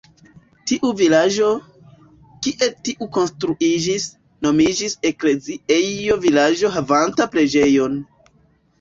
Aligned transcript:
Tiu 0.69 0.87
vilaĝo, 1.01 1.49
kie 2.47 2.71
tiu 2.87 3.09
konstruiĝis, 3.19 4.09
nomiĝis 4.49 4.99
"ekleziejo" 5.13 6.21
vilaĝo 6.29 6.77
havanta 6.81 7.33
preĝejon. 7.37 8.05